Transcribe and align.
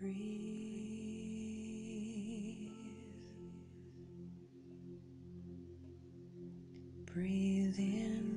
Breathe. 0.00 0.16
Breathe 7.12 7.78
in. 7.78 8.33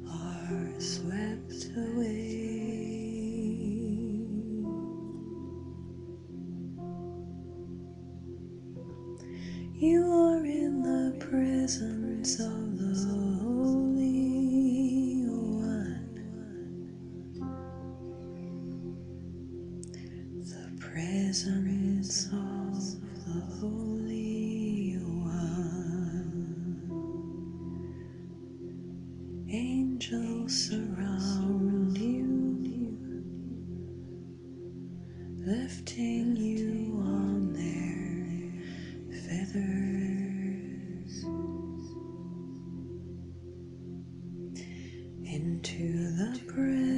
are 0.07 0.79
swept 0.79 1.71
away. 1.75 2.41
You 9.73 10.05
are 10.13 10.45
in 10.45 10.83
the 10.83 11.17
presence 11.25 12.39
of 12.39 12.77
the 12.77 12.93
Holy 13.41 15.25
One. 15.25 16.37
The 20.35 20.71
presence 20.79 22.27
of 22.31 22.52
Surround 30.45 31.97
you, 31.97 32.97
lifting 35.37 36.35
you 36.35 36.99
on 36.99 37.53
their 37.53 38.51
feathers 39.21 39.63
into 45.23 46.11
the 46.17 46.39
presence, 46.45 46.92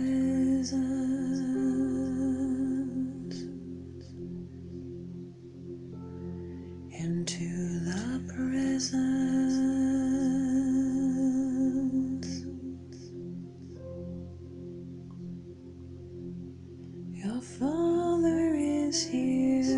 is 18.96 19.08
here. 19.12 19.76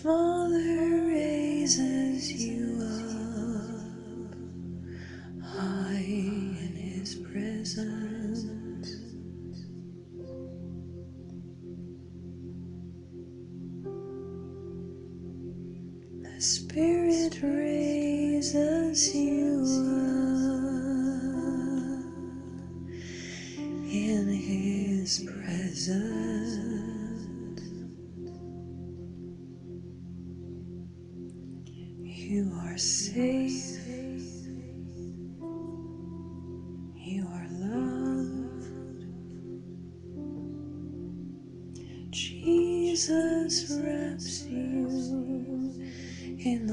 Father 0.02 1.06
raises 1.06 2.32
you 2.32 2.76
up 2.82 4.34
high 5.44 6.04
in 6.04 6.74
His 6.74 7.14
presence. 7.14 8.42
The 16.20 16.40
Spirit 16.40 17.40
raises 17.40 19.14
you 19.14 19.64
up 19.96 20.01
You 32.32 32.50
are 32.64 32.78
safe. 32.78 33.76
You 36.96 37.26
are 37.30 37.46
loved. 37.50 39.04
Jesus 42.08 43.78
wraps 43.84 44.44
you 44.44 44.88
in 46.38 46.66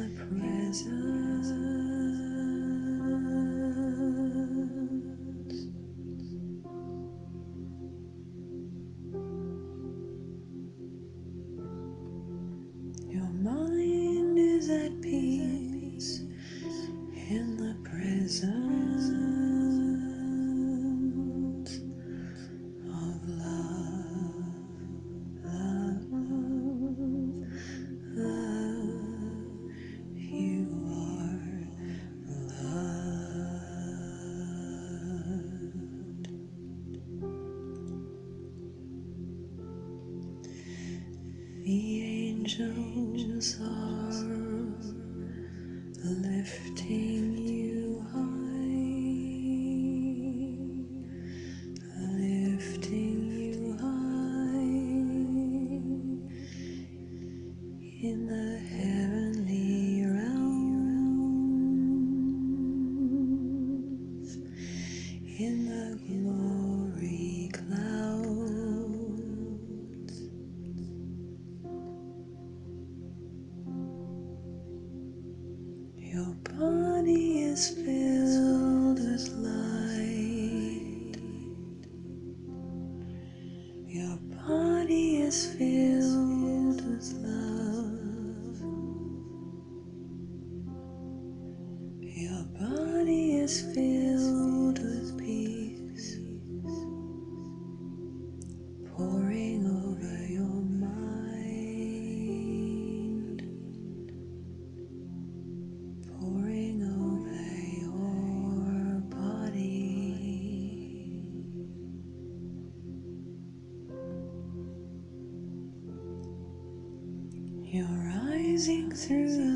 Your 76.20 76.36
body 76.60 77.44
is 77.44 77.70
filled 77.70 78.49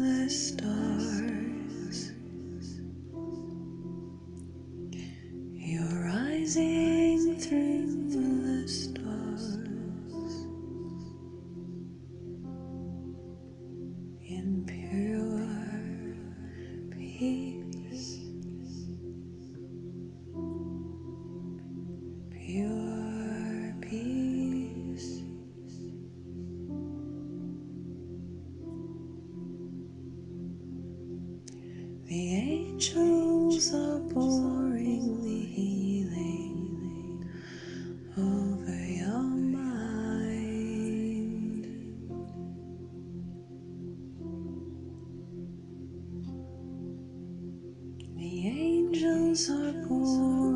the 0.02 0.93
angels 32.74 33.72
are 33.76 34.00
pouring 34.10 35.22
healing 35.46 37.30
over 38.18 38.86
your 38.86 39.22
mind. 39.22 40.34
The 48.18 48.48
angels 48.48 49.50
are 49.52 49.74
pouring 49.88 50.53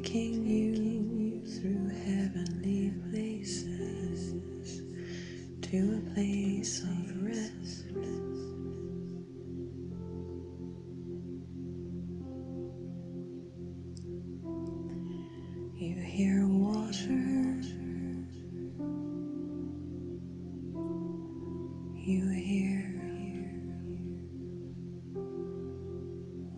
taking 0.03 0.45
you 0.45 1.41
through 1.47 1.89
heavenly 1.89 2.93
places 3.09 4.83
to 5.63 5.79
a 5.97 6.15
place 6.15 6.83
of 6.83 7.23
rest. 7.23 7.85
You 15.77 15.95
hear 16.03 16.45
water. 16.49 17.63
You 21.95 22.29
hear 22.31 22.91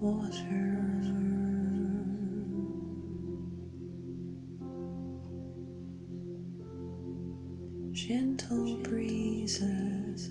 water 0.01 0.76
gentle 8.37 8.77
breezes, 8.83 10.31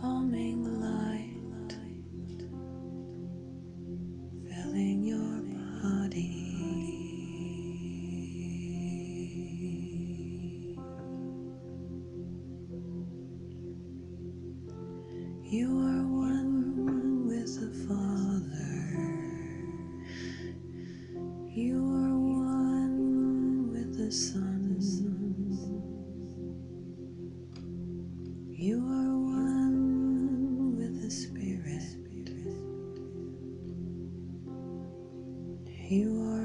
calming 0.00 0.62
light, 0.80 1.74
filling 4.48 5.02
your 5.02 5.42
body. 5.82 6.38
You 15.44 15.68
are 15.68 16.06
one 16.06 16.31
You 35.92 36.08
are 36.32 36.41